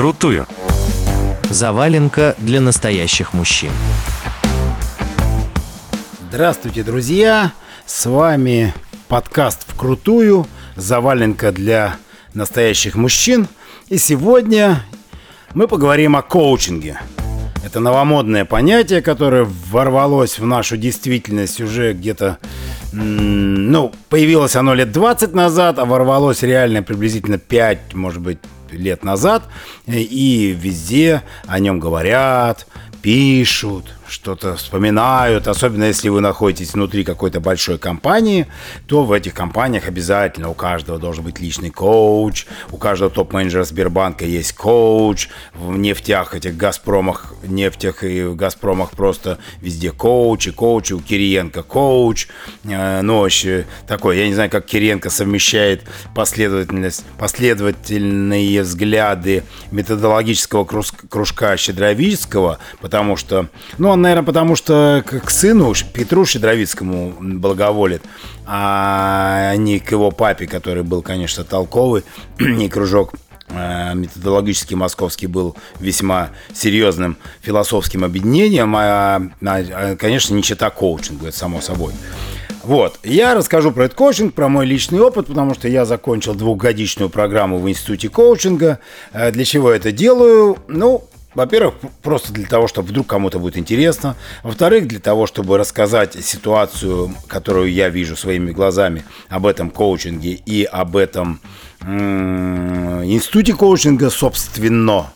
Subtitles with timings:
[0.00, 0.46] Вкрутую.
[1.50, 3.70] Заваленка для настоящих мужчин.
[6.30, 7.52] Здравствуйте, друзья!
[7.84, 8.72] С вами
[9.08, 11.96] подкаст «Вкрутую», заваленка для
[12.32, 13.46] настоящих мужчин.
[13.88, 14.82] И сегодня
[15.52, 16.98] мы поговорим о коучинге.
[17.62, 22.38] Это новомодное понятие, которое ворвалось в нашу действительность уже где-то...
[22.92, 28.38] Ну, появилось оно лет 20 назад, а ворвалось реально приблизительно 5, может быть,
[28.72, 29.44] лет назад.
[29.86, 32.66] И везде о нем говорят,
[33.02, 38.46] пишут, что-то вспоминают, особенно если вы находитесь внутри какой-то большой компании,
[38.86, 44.24] то в этих компаниях обязательно у каждого должен быть личный коуч, у каждого топ-менеджера Сбербанка
[44.24, 51.00] есть коуч, в нефтях, этих Газпромах, нефтях и в Газпромах просто везде коучи, коучи, у
[51.00, 52.28] Кириенко коуч,
[52.64, 55.84] э, ну, вообще такой, я не знаю, как Кириенко совмещает
[56.14, 63.48] последовательность, последовательные взгляды методологического кружка Щедровицкого, потому что,
[63.78, 68.02] ну, он наверное, потому что к сыну Петру Щедровицкому благоволит,
[68.46, 72.02] а не к его папе, который был, конечно, толковый,
[72.38, 73.14] и кружок
[73.48, 81.36] э, методологический московский был весьма серьезным философским объединением, а, а конечно, не чита коучингу, это
[81.36, 81.92] само собой.
[82.62, 87.08] Вот, я расскажу про этот коучинг, про мой личный опыт, потому что я закончил двухгодичную
[87.08, 88.80] программу в институте коучинга.
[89.12, 90.58] Э, для чего я это делаю?
[90.68, 94.16] Ну, во-первых, просто для того, чтобы вдруг кому-то будет интересно.
[94.42, 100.64] Во-вторых, для того, чтобы рассказать ситуацию, которую я вижу своими глазами об этом коучинге и
[100.64, 101.40] об этом
[101.82, 105.12] институте коучинга, собственно,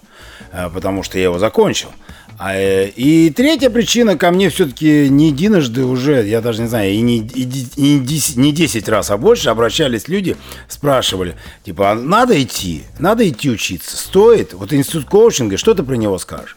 [0.53, 1.91] э, потому что я его закончил.
[2.39, 6.93] А, э, и третья причина ко мне все-таки не единожды уже, я даже не знаю,
[6.93, 7.43] и не, и,
[7.77, 8.03] и
[8.37, 10.37] не 10 раз, а больше обращались люди,
[10.69, 15.95] спрашивали, типа, а надо идти, надо идти учиться, стоит, вот институт коучинга, что ты про
[15.95, 16.57] него скажешь?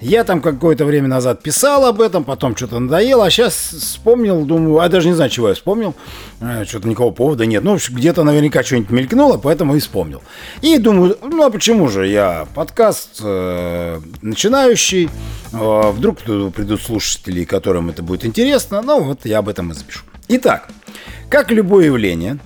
[0.00, 4.78] Я там какое-то время назад писал об этом, потом что-то надоело, а сейчас вспомнил, думаю,
[4.78, 5.94] а даже не знаю, чего я вспомнил,
[6.40, 7.64] э, что-то никакого повода нет.
[7.64, 10.22] Ну, где-то наверняка что-нибудь мелькнуло, поэтому и вспомнил.
[10.62, 15.10] И думаю, ну а почему же я подкаст э, начинающий,
[15.52, 20.04] э, вдруг придут слушатели, которым это будет интересно, ну вот я об этом и запишу.
[20.28, 20.68] Итак,
[21.28, 22.38] как любое явление,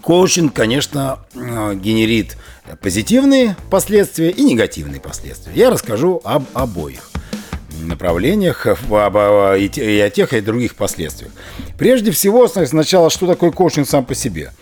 [0.00, 2.36] коучинг, конечно, э, генерит
[2.80, 5.52] позитивные последствия и негативные последствия.
[5.54, 7.10] Я расскажу об обоих
[7.80, 11.32] направлениях и, о тех, и других последствиях.
[11.78, 14.52] Прежде всего, сначала, что такое коучинг сам по себе?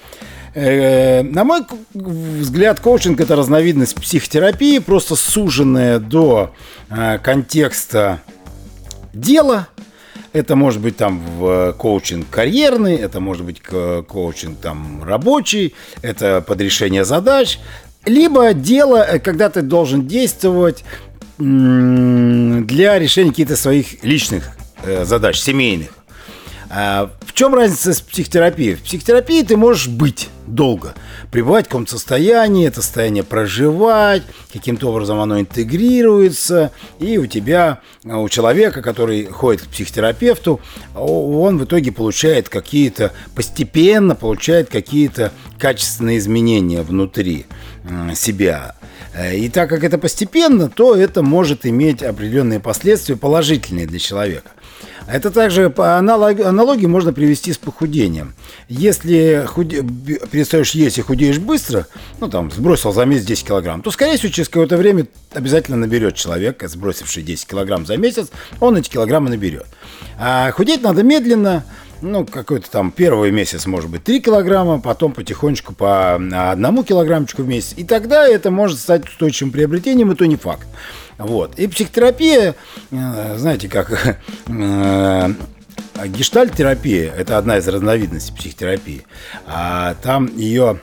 [0.54, 1.62] Э, на мой
[1.94, 6.54] взгляд, коучинг это разновидность психотерапии, просто суженная до
[6.90, 8.20] э, контекста
[9.12, 9.68] дела,
[10.32, 16.60] это может быть там в коучинг карьерный, это может быть коучинг там рабочий, это под
[16.60, 17.60] решение задач.
[18.06, 20.84] Либо дело, э, когда ты должен действовать
[21.38, 24.50] для решения каких-то своих личных
[24.84, 25.88] э, задач, семейных.
[27.34, 28.76] В чем разница с психотерапией?
[28.76, 30.94] В психотерапии ты можешь быть долго,
[31.32, 34.22] пребывать в каком-то состоянии, это состояние проживать,
[34.52, 40.60] каким-то образом оно интегрируется, и у тебя, у человека, который ходит к психотерапевту,
[40.94, 47.46] он в итоге получает какие-то, постепенно получает какие-то качественные изменения внутри
[48.14, 48.76] себя.
[49.14, 54.50] Э, и так как это постепенно, то это может иметь определенные последствия положительные для человека.
[55.06, 58.34] Это также по аналогии можно привести с похудением.
[58.68, 59.82] Если худе...
[60.30, 61.86] перестаешь есть и худеешь быстро,
[62.20, 66.14] ну там сбросил за месяц 10 килограмм, то скорее всего через какое-то время обязательно наберет
[66.14, 68.28] человек, сбросивший 10 килограмм за месяц,
[68.60, 69.66] он эти килограммы наберет.
[70.18, 71.64] А худеть надо медленно,
[72.04, 77.48] ну, какой-то там первый месяц может быть 3 килограмма, потом потихонечку по одному килограммчику в
[77.48, 77.74] месяц.
[77.76, 80.66] И тогда это может стать устойчивым приобретением, и то не факт.
[81.18, 81.58] Вот.
[81.58, 82.54] И психотерапия,
[82.90, 85.28] э, знаете, как э,
[86.06, 89.06] гештальт-терапия, это одна из разновидностей психотерапии.
[89.46, 90.80] А там ее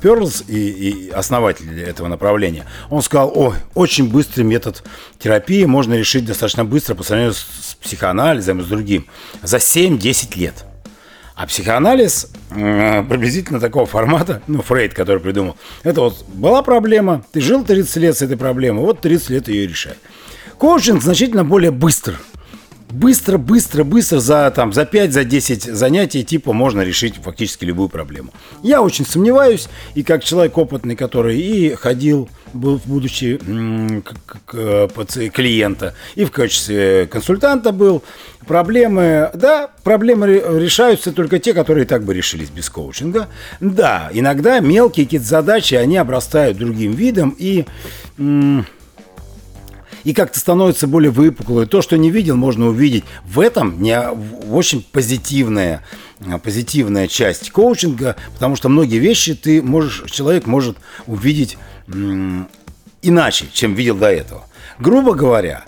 [0.00, 4.82] Перлс и, и основатель этого направления, он сказал, ой, очень быстрый метод
[5.18, 9.06] терапии можно решить достаточно быстро по сравнению с, с психоанализом и с другим.
[9.42, 10.64] За 7-10 лет.
[11.34, 17.40] А психоанализ э, приблизительно такого формата, ну, Фрейд, который придумал, это вот была проблема, ты
[17.40, 19.94] жил 30 лет с этой проблемой, вот 30 лет ее решай.
[20.58, 22.20] Коучинг значительно более быстр.
[22.92, 27.88] Быстро, быстро, быстро за, там, за 5, за 10 занятий типа можно решить фактически любую
[27.88, 28.30] проблему.
[28.62, 33.40] Я очень сомневаюсь, и как человек опытный, который и ходил, был, будучи
[34.04, 34.88] к-
[35.32, 38.02] клиента, и в качестве консультанта был,
[38.46, 43.28] проблемы, да, проблемы ре- решаются только те, которые так бы решились без коучинга.
[43.60, 47.64] Да, иногда мелкие какие-то задачи, они обрастают другим видом, и
[50.04, 51.66] и как-то становится более выпуклой.
[51.66, 53.04] То, что не видел, можно увидеть.
[53.24, 53.98] В этом не,
[54.50, 55.82] очень позитивная,
[56.26, 60.76] а, позитивная часть коучинга, потому что многие вещи ты можешь, человек может
[61.06, 61.58] увидеть
[63.02, 64.44] иначе, чем видел до этого.
[64.78, 65.64] Грубо говоря,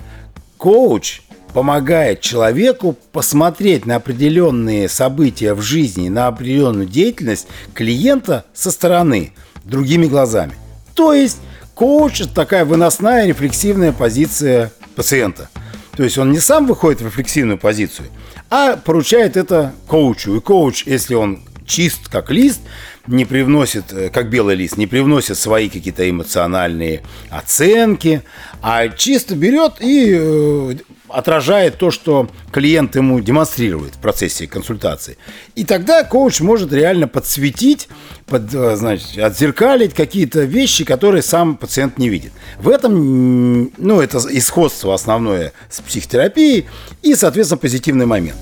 [0.57, 1.23] коуч
[1.53, 9.33] помогает человеку посмотреть на определенные события в жизни, на определенную деятельность клиента со стороны,
[9.65, 10.55] другими глазами.
[10.95, 11.39] То есть
[11.75, 15.49] коуч– это такая выносная рефлексивная позиция пациента.
[15.97, 18.09] То есть он не сам выходит в рефлексивную позицию,
[18.50, 20.37] а поручает это коучу.
[20.37, 22.61] И коуч, если он чист как лист,
[23.06, 28.23] не привносит, э, как белый лист, не привносит свои какие-то эмоциональные оценки,
[28.62, 30.75] а чисто берет и э,
[31.14, 35.16] отражает то, что клиент ему демонстрирует в процессе консультации.
[35.55, 37.88] И тогда коуч может реально подсветить,
[38.26, 42.32] под, э, значит, отзеркалить какие-то вещи, которые сам пациент не видит.
[42.58, 46.66] В этом, ну, это исходство основное с психотерапией
[47.02, 48.38] и, соответственно, позитивный момент.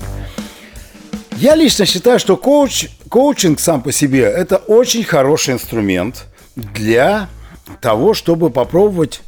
[1.37, 6.25] Я лично считаю, что коуч, коучинг сам по себе– это очень хороший инструмент
[6.55, 7.29] для
[7.81, 9.21] того, чтобы попробовать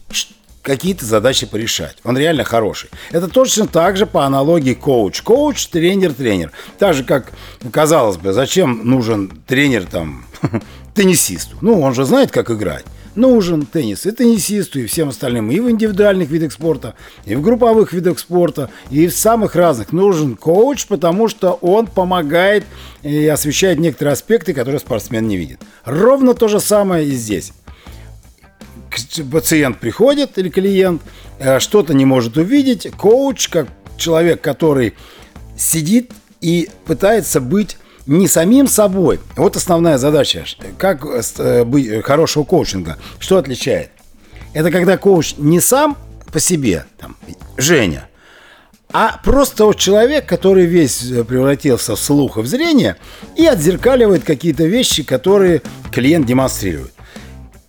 [0.65, 1.97] какие-то задачи порешать.
[2.03, 2.89] Он реально хороший.
[3.11, 5.21] Это точно так же по аналогии коуч.
[5.21, 6.51] Коуч, тренер, тренер.
[6.79, 7.31] Так же, как,
[7.71, 10.25] казалось бы, зачем нужен тренер там
[10.95, 11.55] теннисисту?
[11.61, 12.83] Ну, он же знает, как играть.
[13.13, 17.93] Нужен теннис и теннисисту, и всем остальным, и в индивидуальных видах спорта, и в групповых
[17.93, 19.93] видах спорта, и в самых разных.
[19.93, 22.65] Нужен коуч, потому что он помогает
[23.03, 25.61] и освещает некоторые аспекты, которые спортсмен не видит.
[25.85, 27.53] Ровно то же самое и здесь
[29.31, 31.01] пациент приходит или клиент,
[31.39, 34.93] э, что-то не может увидеть, коуч, как человек, который
[35.57, 36.11] сидит
[36.41, 39.19] и пытается быть не самим собой.
[39.35, 40.45] Вот основная задача.
[40.77, 42.97] Как э, быть э, хорошего коучинга?
[43.19, 43.89] Что отличает?
[44.53, 45.97] Это когда коуч не сам
[46.31, 47.15] по себе, там,
[47.57, 48.07] Женя,
[48.91, 52.95] а просто вот человек, который весь превратился в слух и в зрение
[53.35, 55.61] и отзеркаливает какие-то вещи, которые
[55.91, 56.94] клиент демонстрирует.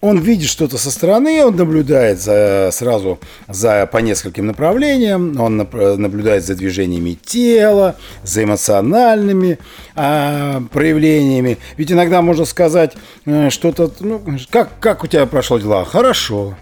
[0.03, 6.45] Он видит что-то со стороны, он наблюдает за, сразу за, по нескольким направлениям, он наблюдает
[6.45, 9.59] за движениями тела, за эмоциональными
[9.95, 11.59] а, проявлениями.
[11.79, 12.93] Ведь иногда можно сказать
[13.25, 15.85] э, что-то, ну, как, как у тебя прошло дела?
[15.85, 16.57] Хорошо.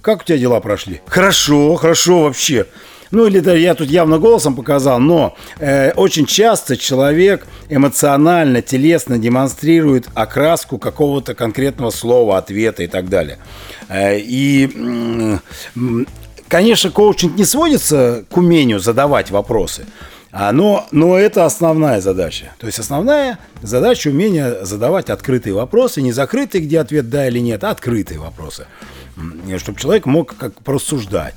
[0.00, 1.00] Как у тебя дела прошли?
[1.06, 2.66] Хорошо, хорошо вообще.
[3.10, 9.18] Ну или да, я тут явно голосом показал, но э, очень часто человек эмоционально, телесно
[9.18, 13.38] демонстрирует окраску какого-то конкретного слова, ответа и так далее.
[13.88, 15.40] Э, и, м,
[16.48, 19.86] конечно, коучинг не сводится к умению задавать вопросы.
[20.30, 22.52] А, но, но это основная задача.
[22.58, 27.64] То есть основная задача умение задавать открытые вопросы, не закрытые, где ответ да или нет,
[27.64, 28.66] а открытые вопросы.
[29.58, 31.34] Чтобы человек мог как порассуждать.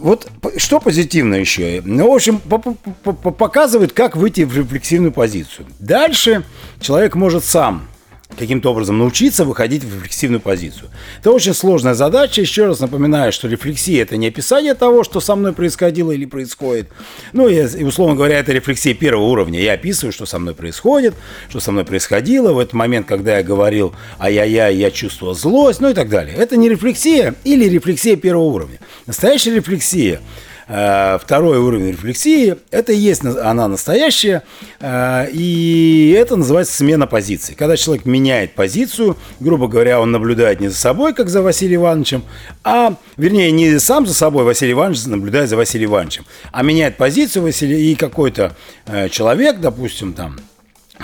[0.00, 1.82] Вот что позитивно еще?
[1.84, 5.66] Ну, в общем, по- по- по- показывает, как выйти в рефлексивную позицию.
[5.78, 6.44] Дальше
[6.80, 7.88] человек может сам
[8.38, 10.88] каким-то образом научиться выходить в рефлексивную позицию.
[11.20, 12.40] Это очень сложная задача.
[12.40, 16.88] Еще раз напоминаю, что рефлексия– это не описание того, что со мной происходило или происходит.
[17.32, 19.60] Ну, и, условно говоря, это рефлексия первого уровня.
[19.60, 21.14] Я описываю, что со мной происходит,
[21.48, 25.90] что со мной происходило в этот момент, когда я говорил «ай-яй-яй», я чувствовал злость, ну
[25.90, 26.34] и так далее.
[26.36, 28.78] Это не рефлексия или рефлексия первого уровня.
[29.06, 30.20] Настоящая рефлексия
[30.68, 34.42] второй уровень рефлексии, это и есть на- она настоящая,
[34.80, 37.54] э, и это называется смена позиции.
[37.54, 42.22] Когда человек меняет позицию, грубо говоря, он наблюдает не за собой, как за Василием Ивановичем,
[42.64, 47.44] а, вернее, не сам за собой Василий Иванович наблюдает за Василием Ивановичем, а меняет позицию
[47.44, 48.54] Василий, и какой-то
[48.86, 50.38] э, человек, допустим, там,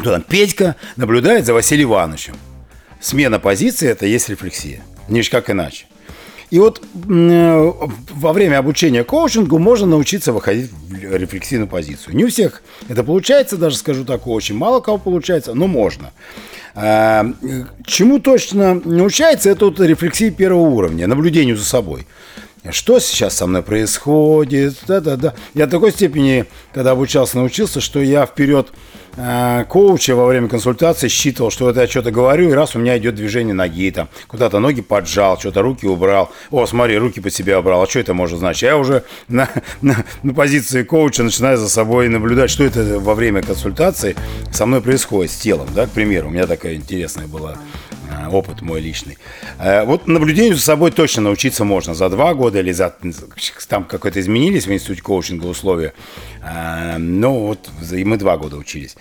[0.03, 2.35] там, Петька, наблюдает за Василием Ивановичем.
[3.01, 4.83] Смена позиции– это есть рефлексия.
[5.09, 5.87] Не как иначе.
[6.55, 7.73] И вот э,
[8.15, 12.15] во время обучения коучингу можно научиться выходить в рефлексивную позицию.
[12.15, 16.13] Не у всех это получается, даже скажу так, очень мало кого получается, но можно.
[16.77, 22.07] А, э, Чему точно научается, это вот рефлексия первого уровня, наблюдению за собой.
[22.71, 24.77] Что сейчас со мной происходит?
[24.87, 25.35] Да-да-да.
[25.55, 28.69] Я до такой степени, когда обучался, научился, что я вперед
[29.17, 33.15] коуча во время консультации считывал, что это я что-то говорю, и раз у меня идет
[33.15, 36.33] движение ноги, там, куда-то ноги поджал, что-то руки убрал.
[36.51, 37.83] О, смотри, руки под себя убрал.
[37.83, 38.63] А что это может значить?
[38.63, 39.49] Я уже на,
[39.81, 44.17] на, на позиции коуча начинаю за собой наблюдать, что это во время консультации
[44.53, 46.29] со мной происходит с телом, да, к примеру.
[46.29, 47.57] У меня такая интересная была
[47.93, 47.94] э,
[48.31, 49.19] опыт мой личный.
[49.59, 52.95] Э, Вот наблюдению за собой точно научиться можно за два года или за
[53.69, 55.93] там какое-то изменились в институте коучинга условия.
[56.43, 58.97] Э, Ну вот и мы два года учились.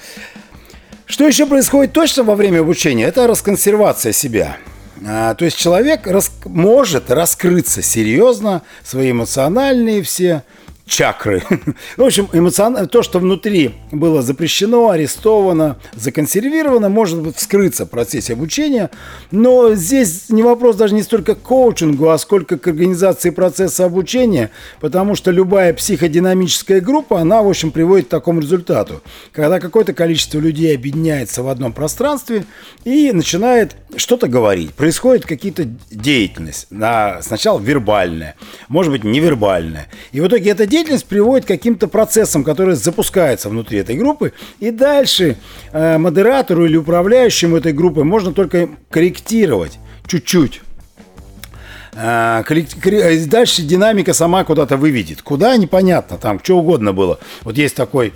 [1.05, 3.03] Что еще происходит точно во время обучения?
[3.05, 4.57] Это расконсервация себя.
[5.05, 10.43] А, То есть человек рас- может раскрыться серьезно, свои эмоциональные все
[10.85, 11.41] чакры.
[11.97, 12.87] В общем, эмоцион...
[12.87, 18.89] то, что внутри было запрещено, арестовано, законсервировано, может быть вскрыться в процессе обучения.
[19.31, 24.51] Но здесь не вопрос даже не столько к коучингу, а сколько к организации процесса обучения,
[24.79, 29.01] потому что любая психодинамическая группа, она, в общем, приводит к такому результату.
[29.31, 32.45] Когда какое-то количество людей объединяется в одном пространстве
[32.83, 38.35] и начинает что-то говорить, происходит какие-то деятельность, на, сначала вербальная,
[38.67, 39.87] может быть невербальная.
[40.11, 44.71] И в итоге эта деятельность приводит к каким-то процессам, которые запускаются внутри этой группы, и
[44.71, 45.37] дальше
[45.71, 49.77] э, модератору или управляющему этой группы можно только корректировать
[50.07, 50.61] чуть-чуть.
[51.95, 55.21] Корре- э, Дальше динамика сама куда-то выведет.
[55.21, 57.19] Куда, непонятно, там что угодно было.
[57.43, 58.11] Вот есть такой, э,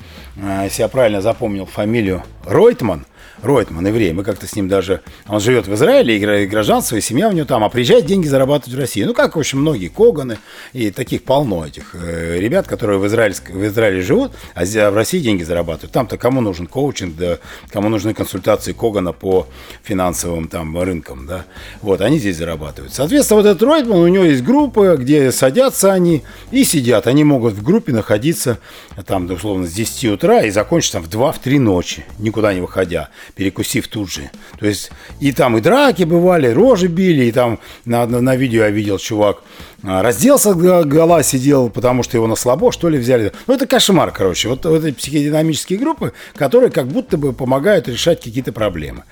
[0.64, 3.06] если я правильно запомнил фамилию, Ройтман,
[3.42, 5.02] Ройтман, еврей, мы как-то с ним даже...
[5.28, 8.06] Он живет в Израиле, и гра- и гражданство, и семья у него там, а приезжает
[8.06, 9.04] деньги зарабатывать в России.
[9.04, 10.40] Ну, как, в общем, многие Коганы,
[10.74, 14.96] и таких полно этих э, ребят, которые в, Израильск- в Израиле живут, а а в
[14.96, 15.92] России деньги зарабатывают.
[15.92, 17.38] Там-то кому нужен коучинг, да,
[17.70, 19.48] кому нужны консультации Когана по
[19.84, 21.46] финансовым там рынкам, да.
[21.82, 22.94] Вот, они здесь зарабатывают.
[22.94, 27.06] Соответственно, вот этот Ройтман, у него есть группа, где садятся они и сидят.
[27.06, 28.58] Они могут в группе находиться
[29.06, 33.88] там, условно, с 10 утра и закончить там в 2-3 ночи, никуда не выходя, перекусив
[33.88, 34.30] тут же.
[34.60, 38.64] То есть и там и драки бывали, рожи били, и там на, на, на видео
[38.64, 39.42] я видел чувак
[39.84, 43.32] разделся г- гола, сидел, потому что его на слабо, что ли, взяли.
[43.48, 44.50] Ну, это кошмар, короче.
[44.50, 49.04] Вот, вот эти психодинамические группы, которые как будто бы помогают решать какие-то проблемы.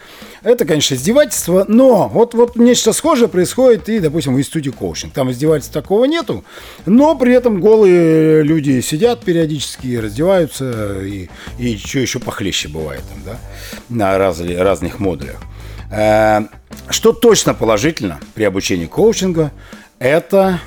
[0.44, 5.14] Это, конечно, издевательство, но вот, вот нечто схожее происходит и, допустим, в институте коучинг.
[5.14, 6.44] Там издевательств такого нету,
[6.86, 13.24] но при этом голые люди сидят периодически, раздеваются, и, и что еще похлеще бывает там,
[13.26, 13.38] да,
[13.90, 15.38] на раз- разных модулях.
[15.92, 16.42] Э,
[16.90, 19.52] Что точно положительно при обучении коучинга,
[20.00, 20.60] это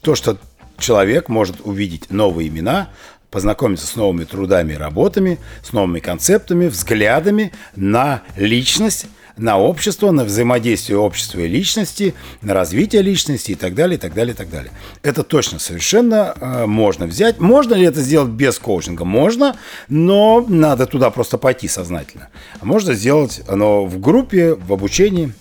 [0.00, 0.38] то, что
[0.78, 2.90] человек может увидеть новые имена,
[3.30, 9.06] познакомиться с новыми трудами и работами, с новыми концептами, взглядами на личность,
[9.38, 14.12] на общество, на взаимодействие общества и личности, на развитие личности и так далее, и так
[14.12, 14.70] далее, и так далее.
[15.02, 17.40] Это точно совершенно э, можно взять.
[17.40, 19.04] Можно ли это сделать без коучинга?
[19.04, 19.56] Можно,
[19.88, 22.28] но надо туда просто пойти сознательно.
[22.60, 25.32] А можно сделать оно в группе, в обучении.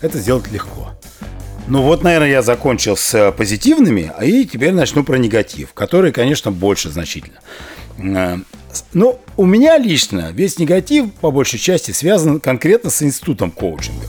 [0.00, 0.90] Это сделать легко.
[1.70, 6.10] Ну вот, наверное, я закончил с э, позитивными, а и теперь начну про негатив, который,
[6.10, 7.38] конечно, больше значительно.
[7.98, 8.38] Э,
[8.72, 14.06] с- Ну, у меня лично весь негатив, по большей части, связан конкретно с институтом коучинга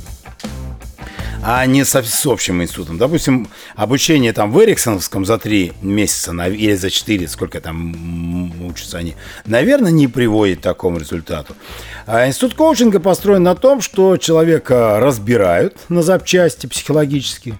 [1.43, 2.97] а не со, с общим институтом.
[2.97, 9.15] Допустим, обучение там в Эриксоновском за три месяца или за четыре, сколько там учатся они,
[9.45, 11.55] наверное, не приводит к такому результату.
[12.05, 17.57] А институт коучинга построен на том, что человека разбирают на запчасти психологически,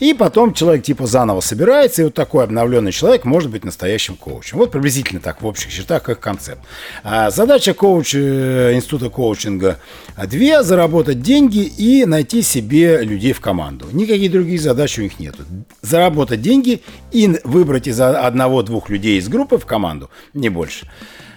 [0.00, 4.58] и потом человек типа заново собирается, и вот такой обновленный человек может быть настоящим коучем.
[4.58, 6.60] Вот приблизительно так в общих чертах как концепт.
[7.04, 9.78] А задача коуча, э, института коучинга
[10.26, 13.86] две– заработать деньги и найти себе людей в команду.
[13.92, 15.36] Никаких других задач у них нет.
[15.82, 20.90] Заработать деньги и выбрать из одного-двух людей из группы в команду, не больше.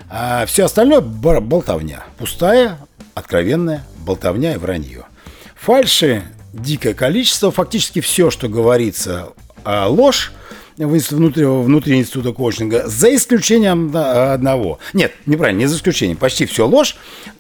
[0.10, 2.04] А все остальное– болтовня.
[2.18, 2.78] Пустая,
[3.14, 5.04] откровенная болтовня и вранье.
[5.56, 7.52] Фальши дикое количество.
[7.52, 9.34] Фактически все, что говорится,
[9.66, 10.32] а, ложь
[10.78, 14.80] внутри, внутри института коучинга, за исключением одного.
[14.94, 16.18] Нет, неправильно, не за исключением.
[16.18, 16.96] Почти все ложь,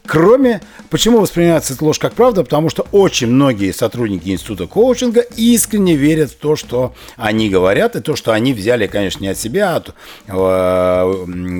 [0.06, 0.62] кроме...
[0.90, 2.44] Почему воспринимается эта ложь как правда?
[2.44, 8.02] Потому что очень многие сотрудники института коучинга искренне верят в то, что они говорят, и
[8.02, 9.96] то, что они взяли, конечно, не от себя, а от
[10.28, 10.34] э,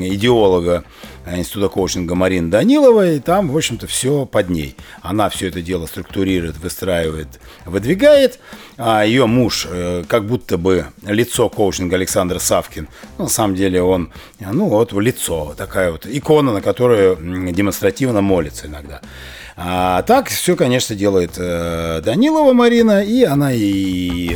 [0.10, 0.84] идеолога
[1.26, 4.76] института коучинга Марины Даниловой, там, в общем-то, все под ней.
[5.02, 7.28] Она все это дело структурирует, выстраивает,
[7.66, 8.40] выдвигает,
[8.78, 12.88] а ее муж, э, как будто бы лицо коучинга Александр Савкин,
[13.18, 17.18] ну, на самом деле он, ну, вот лицо, такая вот икона, на которую
[17.52, 19.02] демонстративно молится иногда.
[19.56, 24.36] А так все, конечно, делает э, Данилова Марина, и она и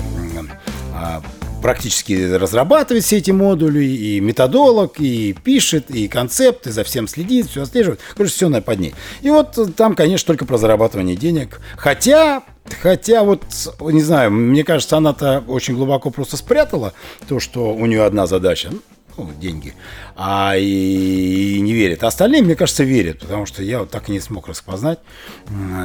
[0.94, 1.22] а,
[1.67, 7.63] практически разрабатывает все эти модули, и методолог, и пишет, и концепты, за всем следит, все
[7.63, 8.00] отслеживает.
[8.15, 8.95] Короче, все на под ней.
[9.21, 11.59] И вот там, конечно, только про зарабатывание денег.
[11.75, 12.43] Хотя
[12.81, 13.43] Хотя вот,
[13.81, 16.93] не знаю, мне кажется, она-то очень глубоко просто спрятала
[17.27, 18.69] то, что у нее одна задача
[19.17, 19.74] ну, деньги,
[20.15, 22.03] а и, и не верят.
[22.03, 25.00] А остальные, мне кажется, верят, потому что я вот так и не смог распознать,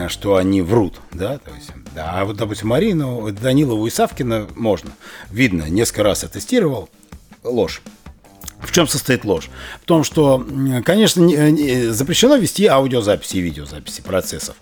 [0.09, 2.12] что они врут, да, то есть, да.
[2.15, 4.93] А вот, допустим, Марину, Данилову и Савкина можно.
[5.31, 6.89] Видно, несколько раз я тестировал,
[7.43, 7.83] ложь.
[8.62, 9.50] В чем состоит ложь?
[9.83, 10.47] В том, что,
[10.85, 14.57] конечно, не, запрещено вести аудиозаписи и видеозаписи процессов.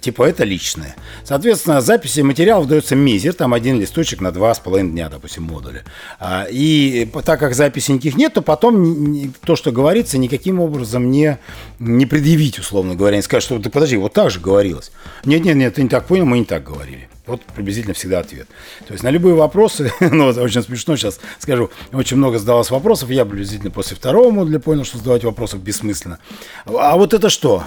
[0.00, 0.94] Типа это личное.
[1.24, 5.84] Соответственно, записи материалов дается мизер, там один листочек на два с половиной дня, допустим, модуля.
[6.20, 11.38] А, и так как записей никаких нет, то потом то, что говорится, никаким образом не,
[11.78, 14.92] не предъявить, условно говоря, не сказать, что подожди, вот так же говорилось.
[15.24, 17.08] Нет, нет, нет, ты не так понял, мы не так говорили.
[17.28, 18.48] Вот приблизительно всегда ответ.
[18.86, 23.26] То есть на любые вопросы, ну, очень смешно сейчас скажу, очень много задавалось вопросов, я
[23.26, 26.18] приблизительно после второго модуля понял, что задавать вопросов бессмысленно.
[26.64, 27.64] А вот это что?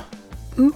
[0.57, 0.73] Ну,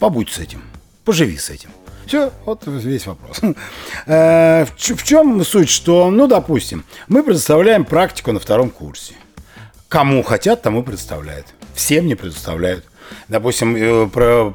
[0.00, 0.62] побудь с этим,
[1.04, 1.68] поживи с этим.
[2.06, 3.40] Все, вот весь вопрос.
[4.06, 9.14] Э, в чем суть, что, ну, допустим, мы предоставляем практику на втором курсе.
[9.88, 11.46] Кому хотят, тому предоставляют.
[11.74, 12.84] Всем не предоставляют.
[13.28, 14.54] Допустим, э, про,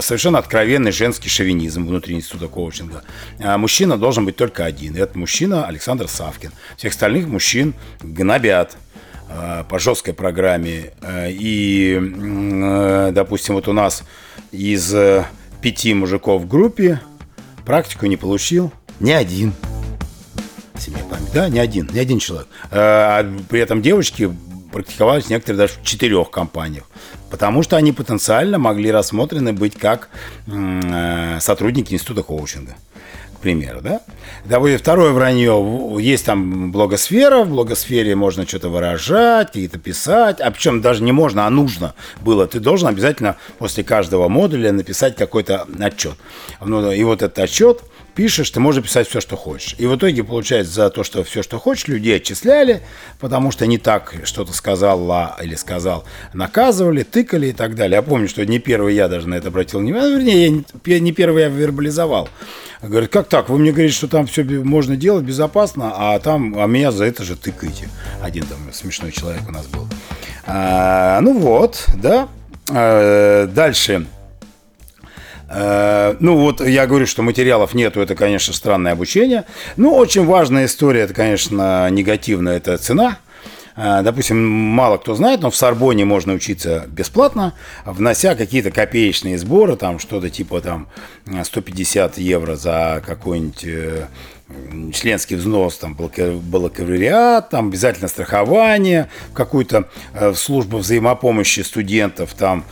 [0.00, 3.02] совершенно откровенный женский шовинизм внутри института коучинга.
[3.40, 4.96] А мужчина должен быть только один.
[4.96, 6.52] И это мужчина Александр Савкин.
[6.76, 8.76] Всех остальных мужчин гнобят
[9.28, 10.92] э, по жесткой программе.
[11.02, 14.04] Э, и, допустим, вот у нас
[14.52, 14.94] из
[15.60, 17.00] пяти мужиков в группе
[17.66, 19.52] практику не получил ни один.
[20.78, 21.32] Семья память.
[21.34, 22.46] Да, ни один, ни один человек.
[22.70, 24.30] А при этом девочки
[24.72, 26.84] практиковались некоторые даже в четырех компаниях,
[27.30, 30.08] потому что они потенциально могли рассмотрены быть как
[30.46, 32.76] э, сотрудники института коучинга
[33.38, 34.00] к примеру, да?
[34.46, 40.80] Допустим, второе вранье, есть там блогосфера, в блогосфере можно что-то выражать, какие-то писать, а причем
[40.80, 42.48] даже не можно, а нужно было.
[42.48, 46.16] Ты должен обязательно после каждого модуля написать какой-то отчет.
[46.60, 47.82] Ну, и вот этот отчет–
[48.18, 49.76] пишешь, ты можешь писать все, что хочешь.
[49.78, 52.82] И в итоге, получается, за то, что все, что хочешь, людей отчисляли,
[53.20, 57.98] потому что не так что-то сказала или сказал, наказывали, тыкали и так далее.
[57.98, 61.42] Я помню, что не первый я даже на это обратил внимание, вернее, я не первый
[61.44, 62.28] я вербализовал.
[62.82, 63.50] Говорит, как так?
[63.50, 67.22] Вы мне говорите, что там все можно делать безопасно, а там, а меня за это
[67.22, 67.88] же тыкаете.
[68.20, 69.86] Один там смешной человек у нас был.
[70.44, 72.28] А, ну вот, да.
[72.68, 74.06] А, дальше.
[74.06, 74.17] Э,
[75.50, 79.44] ну вот я говорю, что материалов нету, это, конечно, странное обучение.
[79.76, 83.18] Ну, очень важная история, это, конечно, негативная, это цена.
[83.78, 89.76] Э, допустим, мало кто знает, но в Сорбоне можно учиться бесплатно, внося какие-то копеечные сборы,
[89.76, 90.88] там что-то типа там
[91.44, 94.06] 150 евро за какой-нибудь э,
[94.92, 99.88] членский взнос, там, бакалавриат, там, обязательно страхование, какую-то
[100.34, 102.64] службу взаимопомощи студентов, там,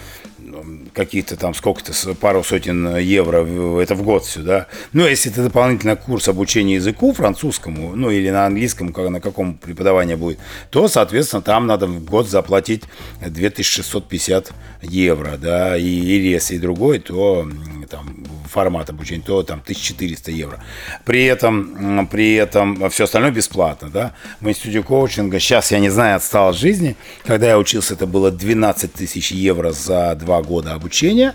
[0.92, 3.45] каких-то там сколько-то, пару сотен евро,
[3.81, 4.66] это в год все, да.
[4.92, 9.21] Но ну, если это дополнительно курс обучения языку французскому, ну или на английском, как, на
[9.21, 10.38] каком преподавание будет,
[10.71, 12.85] то, соответственно, там надо в год заплатить
[13.21, 17.49] 2650 евро, да, и, или если другой, то
[17.87, 20.62] там формат обучения, то там 1400 евро.
[21.05, 24.14] При этом, при этом все остальное бесплатно, да.
[24.40, 28.31] В институте коучинга, сейчас я не знаю, отстал от жизни, когда я учился, это было
[28.31, 31.35] 12 тысяч евро за два года обучения,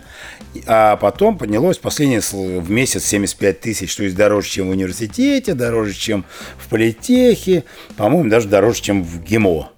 [0.66, 5.94] а потом поднялось последнее в месяц 75 тысяч, то есть дороже, чем в университете, дороже,
[5.94, 6.26] чем
[6.58, 7.64] в политехе,
[7.98, 9.72] по-моему, даже дороже, чем в ГИМО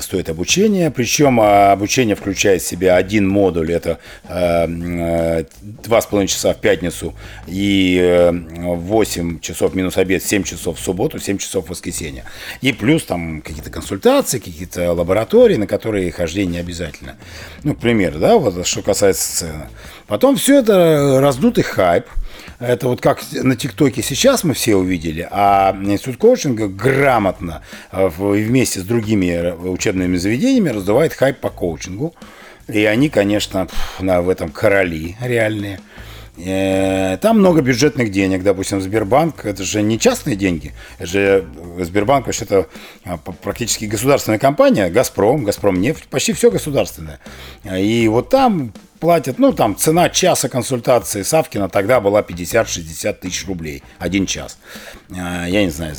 [0.00, 0.90] стоит обучение.
[0.90, 6.52] Причем а, обучение включает в себя один модуль, это э, э, два с половиной часа
[6.52, 7.14] в пятницу
[7.46, 12.24] и 8 э, часов минус обед, 7 часов в субботу, 7 часов в воскресенье.
[12.60, 17.16] И плюс там какие-то консультации, какие-то лаборатории, на которые хождение обязательно.
[17.64, 19.68] Ну, к примеру, да, вот что касается сцены.
[20.06, 22.06] Потом все это раздутый хайп–
[22.58, 28.80] это вот как на ТикТоке сейчас мы все увидели, а институт коучинга грамотно э, вместе
[28.80, 32.14] с другими учебными заведениями раздувает хайп по коучингу.
[32.66, 33.66] И они, конечно,
[33.98, 35.80] в этом короли реальные.
[36.36, 41.44] Э, там много бюджетных денег, допустим, Сбербанк, это же не частные деньги, это же
[41.80, 42.68] Сбербанк вообще это
[43.04, 47.18] а, практически государственная компания, Газпром, Газпром нефть, почти все государственное.
[47.64, 53.82] И вот там платят, ну, там, цена часа консультации Савкина тогда была 50-60 тысяч рублей,
[53.98, 54.58] один час.
[55.10, 55.94] А, я не знаю,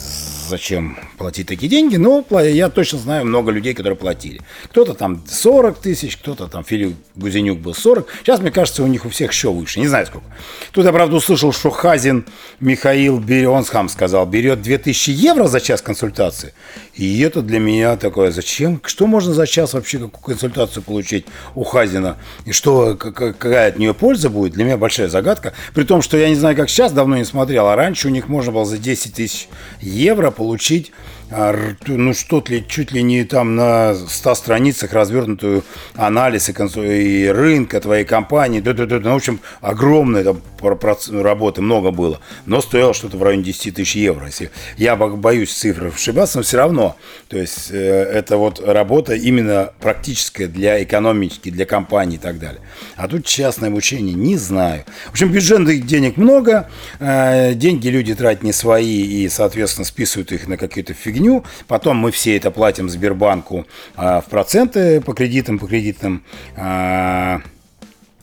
[0.47, 4.41] зачем платить такие деньги, но я точно знаю много людей, которые платили.
[4.65, 8.07] Кто-то там 40 тысяч, кто-то там Филипп Гузенюк был 40.
[8.21, 10.27] Сейчас, мне кажется, у них у всех еще выше, не знаю сколько.
[10.71, 12.25] Тут я, правда, услышал, что Хазин
[12.59, 16.53] Михаил Берионсхам сказал, берет 2000 евро за час консультации.
[16.99, 18.81] И это для меня такое, зачем?
[18.83, 22.17] Что можно за час вообще какую консультацию получить у Хазина?
[22.43, 24.51] И что, какая от нее польза будет?
[24.51, 25.53] Для меня большая загадка.
[25.73, 28.27] При том, что я не знаю, как сейчас, давно не смотрел, а раньше у них
[28.27, 29.47] можно было за 10 тысяч
[29.79, 30.91] евро получить
[31.31, 35.63] а, ну что ли, чуть ли не там на 100 страницах развернутую
[35.95, 38.61] анализ и, рынка твоей компании.
[38.65, 42.19] Ну, в общем, огромная там работы, много было.
[42.45, 44.27] Но стоило что-то в районе 10 тысяч евро.
[44.27, 46.95] Если я боюсь цифры ошибаться, но все равно.
[47.27, 52.61] То есть, э, это вот работа именно практическая для экономики, для компании и так далее.
[52.95, 54.85] А тут частное обучение, не знаю.
[55.07, 56.69] В общем, бюджетных денег много,
[56.99, 61.43] э, деньги люди тратят не свои и, соответственно, списывают их на фигни фигню.
[61.67, 66.23] Потом мы все это платим Сбербанку а, в проценты по кредитам, по кредитным
[66.55, 67.41] а,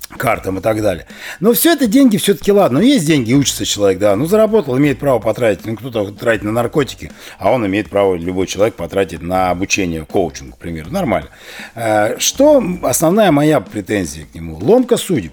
[0.08, 1.06] картам и так далее.
[1.40, 2.80] Но все это деньги все-таки ладно.
[2.80, 4.16] Ну, есть деньги, учится человек, да.
[4.16, 5.66] Ну, заработал, имеет право потратить.
[5.66, 10.54] Ну, кто-то тратит на наркотики, а он имеет право, любой человек, потратить на обучение, коучинг,
[10.54, 10.90] к примеру.
[10.90, 11.28] Нормально.
[11.74, 14.58] А, что основная моя претензия к нему?
[14.60, 15.32] Ломка судеб.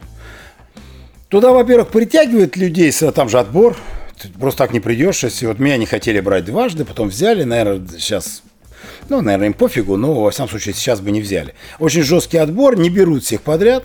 [1.29, 3.75] Туда, во-первых, притягивают людей, там же отбор,
[4.21, 5.23] ты просто так не придешь.
[5.23, 8.43] Если вот меня не хотели брать дважды, потом взяли, наверное, сейчас
[9.10, 11.54] ну, наверное, им пофигу, но, во всяком случае, сейчас бы не взяли.
[11.80, 13.84] Очень жесткий отбор, не берут всех подряд,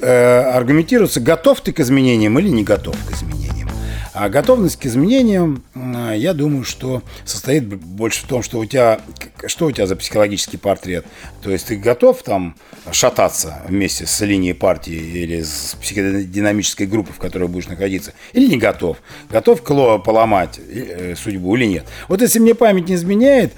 [0.00, 3.70] э, аргументируются, готов ты к изменениям или не готов к изменениям.
[4.12, 9.00] А готовность к изменениям, я думаю, что состоит больше в том, что у тебя,
[9.46, 11.06] что у тебя за психологический портрет.
[11.42, 12.56] То есть ты готов там
[12.90, 18.58] шататься вместе с линией партии или с психодинамической группой, в которой будешь находиться, или не
[18.58, 18.96] готов.
[19.30, 21.86] Готов поломать э, судьбу или нет.
[22.08, 23.52] Вот если мне память не изменяет,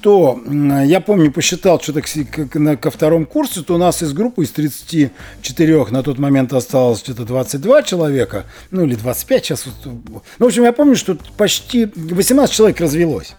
[0.00, 0.40] то
[0.84, 5.86] я помню, посчитал, что то ко втором курсу, то у нас из группы из 34
[5.90, 9.66] на тот момент осталось что-то 22 человека, ну или 25 сейчас.
[9.84, 13.34] Ну, в общем, я помню, что почти 18 человек развелось.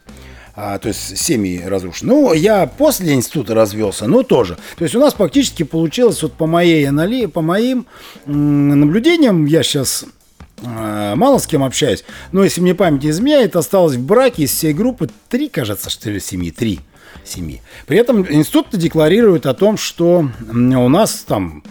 [0.60, 2.14] А, то есть семьи разрушены.
[2.14, 4.58] Ну, я после института развелся, но тоже.
[4.76, 7.86] То есть у нас практически получилось, вот по моей анали, по моим
[8.26, 10.06] наблюдениям, я сейчас
[10.62, 15.10] мало с кем общаюсь, но если мне память изменяет, осталось в браке из всей группы
[15.30, 16.80] три, кажется, что ли, семьи, три
[17.24, 17.62] семьи.
[17.86, 21.64] При этом институт декларирует о том, что у нас там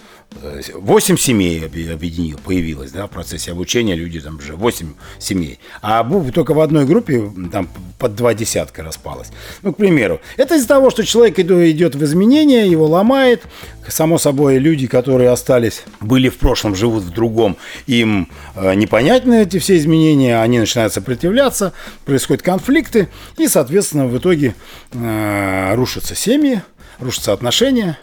[0.75, 5.59] 8 семей объединил, появилось, да, в процессе обучения люди там уже 8 семей.
[5.83, 7.69] А только в одной группе там
[7.99, 9.29] под два десятка распалось.
[9.63, 13.43] Ну, к примеру, это из-за того, что человек идет в изменения, его ломает.
[13.89, 19.59] Само собой, люди, которые остались, были в прошлом, живут в другом, им э, непонятны эти
[19.59, 21.73] все изменения, они начинают сопротивляться,
[22.05, 24.57] происходят конфликты, и, соответственно, в итоге
[24.93, 26.63] э, рушатся семьи,
[26.99, 27.99] рушатся отношения,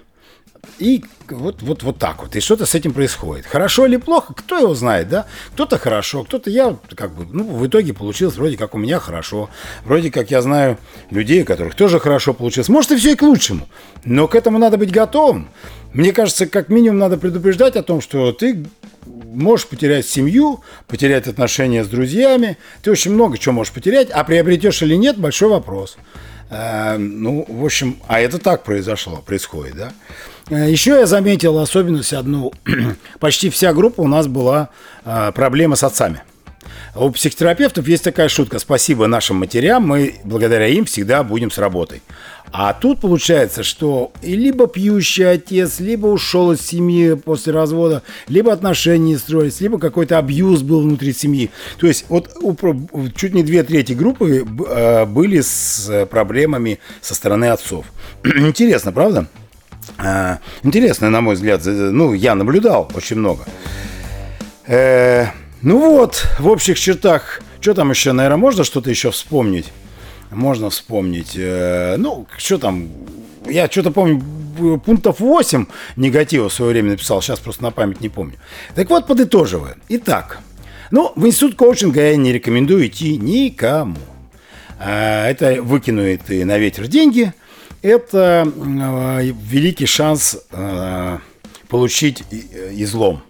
[0.79, 2.35] и вот, вот, вот так вот.
[2.35, 3.45] И что-то с этим происходит.
[3.45, 5.25] Хорошо или плохо, кто его знает, да?
[5.53, 9.49] Кто-то хорошо, кто-то я, как бы, ну, в итоге получилось вроде как у меня хорошо.
[9.85, 10.77] Вроде как я знаю
[11.09, 12.69] людей, у которых тоже хорошо получилось.
[12.69, 13.67] Может, и все и к лучшему.
[14.03, 15.49] Но к этому надо быть готовым.
[15.93, 18.65] Мне кажется, как минимум надо предупреждать о том, что ты
[19.05, 22.57] можешь потерять семью, потерять отношения с друзьями.
[22.81, 25.97] Ты очень много чего можешь потерять, а приобретешь или нет, большой вопрос.
[26.53, 29.91] Э, ну, в общем, а это так произошло, происходит, да?
[30.49, 32.51] Э, еще я заметил особенность одну.
[33.19, 34.69] Почти вся группа у нас была
[35.05, 36.21] э, проблема с отцами.
[36.95, 38.59] У психотерапевтов есть такая шутка.
[38.59, 42.01] Спасибо нашим матерям, мы благодаря им всегда будем с работой.
[42.51, 49.13] А тут получается, что либо пьющий отец, либо ушел из семьи после развода, либо отношения
[49.13, 51.49] не строились, либо какой-то абьюз был внутри семьи.
[51.79, 52.29] То есть вот
[53.15, 57.87] чуть не две трети группы э, были с проблемами со стороны отцов.
[58.23, 59.27] Интересно, правда?
[59.97, 61.61] Э, интересно, на мой взгляд.
[61.65, 63.45] Ну, я наблюдал очень много.
[65.63, 69.71] Э, ну вот, в общих чертах, что там еще, наверное, можно что-то еще вспомнить?
[70.29, 71.33] Можно вспомнить.
[71.35, 72.89] Э, ну, что там,
[73.47, 74.21] я что-то помню,
[74.85, 78.35] пунктов 8 негатива в свое время написал, сейчас просто на память не помню.
[78.75, 79.77] Так вот, подытоживая.
[79.89, 80.39] Итак,
[80.91, 83.97] ну, в институт коучинга я не рекомендую идти никому.
[84.79, 87.33] Это выкинут и на ветер деньги–
[87.83, 91.17] это э, великий шанс э,
[91.67, 93.21] получить излом.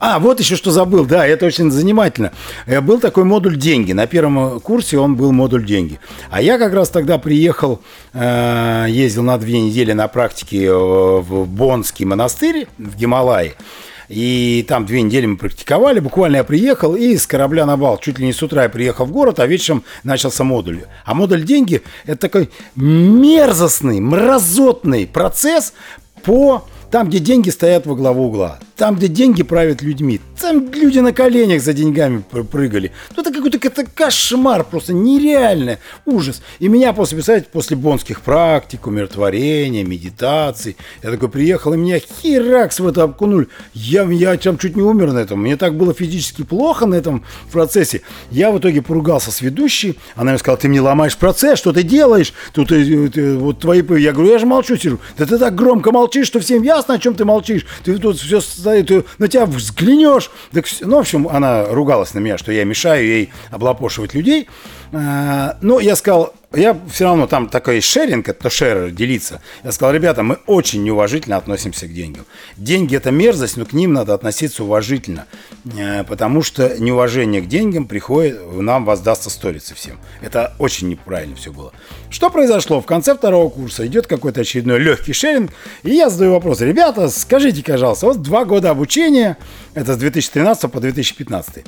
[0.00, 2.32] А, вот еще что забыл, да, это очень занимательно.
[2.66, 3.92] Э, был такой модуль «Деньги».
[3.92, 5.98] На первом курсе он был модуль «Деньги».
[6.30, 7.80] А я как раз тогда приехал,
[8.14, 13.54] ездил на две недели на практике в Бонский монастырь в Гималае.
[14.08, 16.00] И там две недели мы практиковали.
[16.00, 17.98] Буквально я приехал и с корабля на бал.
[17.98, 20.82] Чуть ли не с утра я приехал в город, а вечером начался модуль.
[21.04, 25.72] А модуль деньги– это такой мерзостный, мразотный процесс
[26.22, 30.98] по там, где деньги стоят во главу угла, там, где деньги правят людьми, там люди
[30.98, 32.92] на коленях за деньгами прыгали.
[33.16, 36.42] Ну, это какой-то это кошмар, просто нереальный ужас.
[36.58, 42.80] И меня после, представляете, после бонских практик, умиротворения, медитаций, я такой приехал, и меня херакс
[42.80, 43.48] в это обкунули.
[43.74, 45.40] Я, я там чуть не умер на этом.
[45.40, 48.02] Мне так было физически плохо на этом процессе.
[48.30, 49.98] Я в итоге поругался с ведущей.
[50.14, 52.32] Она мне сказала, ты мне ломаешь процесс, что ты делаешь?
[52.52, 53.82] Тут ты, ты, вот твои...
[53.98, 54.98] Я говорю, я же молчу, сижу.
[55.18, 57.66] Да ты так громко молчишь, что всем ясно, о чем ты молчишь.
[57.84, 60.30] Ты тут все стоит, ты на тебя взглянешь.
[60.52, 64.48] Так, ну, в общем, она ругалась на меня, что я мешаю ей облапошивать людей.
[64.92, 69.42] А, но я сказал, я все равно там такой шеринг, это шер, делиться.
[69.64, 72.24] Я сказал, ребята, мы очень неуважительно относимся к деньгам.
[72.56, 75.26] Деньги это мерзость, но к ним надо относиться уважительно,
[75.76, 79.98] э, потому что неуважение к деньгам приходит, нам воздастся сториться всем.
[80.20, 81.72] Это очень неправильно все было.
[82.10, 82.80] Что произошло?
[82.80, 85.50] В конце второго курса идет какой-то очередной легкий шеринг,
[85.82, 89.36] и я задаю вопрос, ребята, скажите, пожалуйста, вот два года обучения,
[89.74, 91.64] это с 2013 по 2015.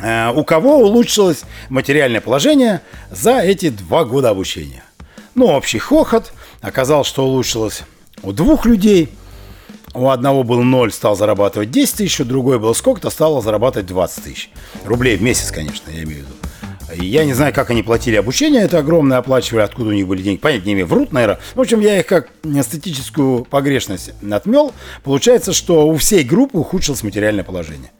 [0.00, 4.84] Э, у кого улучшилось материальное положение за эти два года обучения.
[5.34, 6.32] Ну, общий хохот.
[6.60, 7.82] Оказалось, что улучшилось
[8.22, 9.10] у двух людей.
[9.94, 14.24] У одного был 0, стал зарабатывать 10 тысяч, у другой было сколько-то, стало зарабатывать 20
[14.24, 14.50] тысяч.
[14.84, 16.47] Рублей в месяц, конечно, я имею в виду.
[16.94, 20.38] Я не знаю, как они платили обучение, это огромное оплачивали, откуда у них были деньги.
[20.38, 21.38] Понятия не имею, врут, наверное.
[21.54, 24.72] В общем, я их как эстетическую погрешность отмел.
[25.04, 27.90] Получается, что у всей группы ухудшилось материальное положение.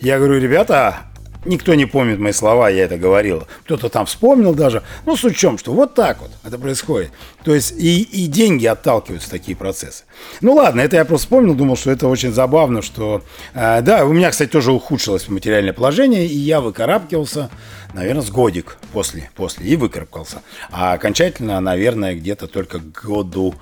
[0.00, 1.00] Я говорю, ребята,
[1.44, 3.46] Никто не помнит мои слова, я это говорил.
[3.64, 4.82] Кто-то там вспомнил даже.
[5.06, 7.12] Ну, в чем, что вот так вот это происходит.
[7.44, 10.04] То есть и, и деньги отталкиваются такие процессы.
[10.40, 13.22] Ну ладно, это я просто вспомнил, думал, что это очень забавно, что...
[13.54, 17.50] Э, да, у меня, кстати, тоже ухудшилось материальное положение, и я выкарабкивался,
[17.94, 20.42] наверное, с годик после, после и выкарабкался.
[20.70, 23.54] А окончательно, наверное, где-то только к году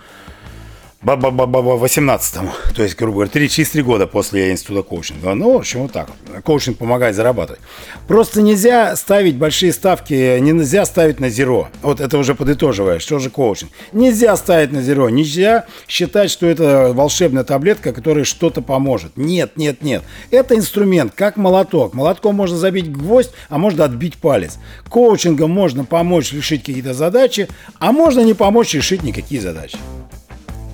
[1.03, 5.35] 18-му, то есть, грубо говоря, 3, через 3 года после института коучинга.
[5.35, 6.09] Ну, в общем, вот так.
[6.43, 7.61] Коучинг помогает зарабатывать.
[8.09, 11.69] Просто нельзя ставить большие ставки, нельзя ставить на зеро.
[11.83, 13.71] Вот это уже подытоживая, что же коучинг.
[13.93, 19.17] Нельзя ставить на зеро, нельзя считать, что это волшебная таблетка, которая что-то поможет.
[19.17, 20.03] Нет, нет, нет.
[20.31, 21.95] Это инструмент, как молоток.
[21.95, 24.59] Молотком можно забить гвоздь, а можно отбить палец.
[24.89, 29.79] Коучингом можно помочь решить какие-то задачи, а можно не помочь решить никакие задачи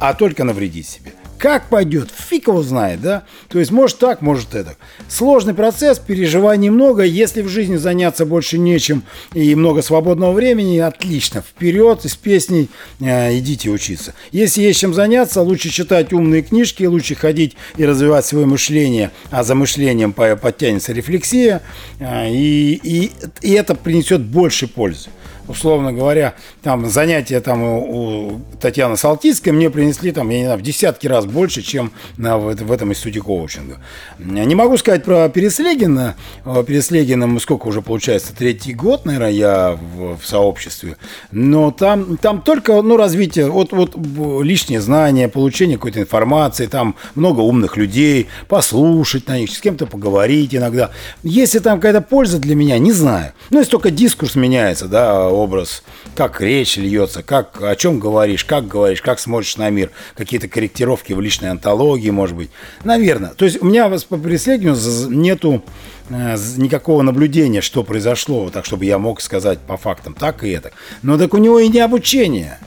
[0.02, 1.12] а только навредить себе.
[1.38, 3.22] Как пойдет, фиг его знает, да?
[3.48, 4.76] То есть, может так, может это.
[5.08, 7.04] Сложный процесс, переживаний много.
[7.04, 11.40] Если в жизни заняться больше нечем и много свободного времени, отлично.
[11.40, 14.12] Вперед с песней э, идите учиться.
[14.32, 19.44] Если есть чем заняться, лучше читать умные книжки, лучше ходить и развивать свое мышление, а
[19.44, 21.62] за мышлением подтянется рефлексия,
[22.00, 25.10] э, и, и, и это принесет больше пользы
[25.48, 30.58] условно говоря, там занятия там у, у Татьяны Салтицкой мне принесли там, я не знаю,
[30.58, 33.78] в десятки раз больше, чем на, в, в этом институте коучинга.
[34.18, 36.16] Не могу сказать про Переслегина.
[36.44, 40.96] Переслегина, сколько уже получается, третий год, наверное, я в, в сообществе.
[41.30, 43.96] Но там, там только ну, развитие, вот, вот
[44.42, 50.54] лишние знания, получение какой-то информации, там много умных людей, послушать на них, с кем-то поговорить
[50.54, 50.90] иногда.
[51.22, 53.32] Если там какая-то польза для меня, не знаю.
[53.50, 55.82] Ну, если только дискурс меняется, да, образ,
[56.14, 61.12] как речь льется, как, о чем говоришь, как говоришь, как смотришь на мир, какие-то корректировки
[61.12, 62.50] в личной антологии, может быть.
[62.84, 63.30] Наверное.
[63.30, 64.76] То есть у меня по преследованию
[65.10, 65.64] нету
[66.10, 70.72] э, никакого наблюдения, что произошло, так чтобы я мог сказать по фактам так и это.
[71.02, 72.58] Но так у него и не обучение.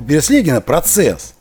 [0.00, 1.34] У Переслегина процесс.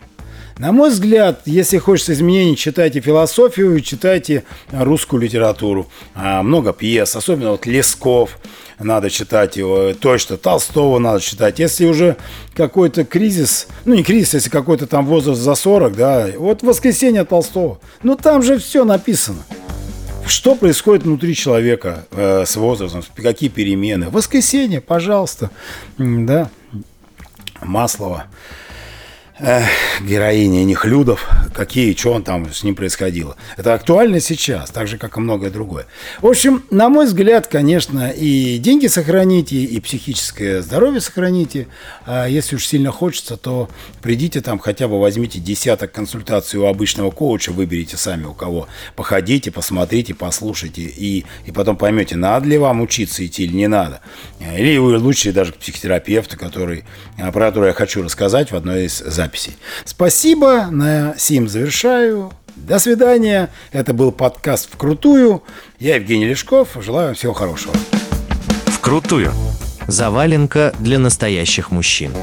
[0.58, 5.88] На мой взгляд, если хочется изменений, читайте философию, читайте русскую литературу.
[6.16, 8.38] А, много пьес, особенно вот Лесков–
[8.80, 11.60] надо читать его, точно, Толстого надо читать.
[11.60, 12.18] Если уже
[12.56, 17.80] какой-то кризис, ну не кризис, если какой-то там возраст за 40, да, вот «Воскресенье Толстого»,
[18.02, 19.44] ну там же все написано.
[20.26, 24.10] Что происходит внутри человека э, с возрастом, какие перемены.
[24.10, 25.50] Воскресенье, пожалуйста,
[25.98, 26.50] да,
[27.62, 28.26] Маслова
[29.40, 33.36] героини Нехлюдов, какие, что он там с ним происходило.
[33.58, 35.86] Это актуально сейчас, так же, как и многое другое.
[36.22, 41.68] В общем, на мой взгляд, конечно, и деньги сохраните, и психическое здоровье сохраните.
[42.06, 43.70] А если уж сильно хочется, то
[44.02, 48.68] придите там, хотя бы возьмите десяток консультаций у обычного коуча, выберите сами у кого.
[48.96, 54.02] Походите, посмотрите, послушайте, и, и потом поймете, надо ли вам учиться идти или не надо.
[54.40, 56.84] Или лучше даже к психотерапевту, который,
[57.18, 59.56] про который я хочу рассказать в одной из записей.
[59.86, 62.32] Спасибо, на сим завершаю.
[62.56, 63.50] До свидания.
[63.72, 65.44] Это был подкаст «Вкрутую».
[65.80, 66.78] Я Евгений Лешков.
[66.82, 67.74] Желаю вам всего хорошего.
[68.68, 69.32] Вкрутую.
[69.88, 72.14] Заваленка для настоящих мужчин.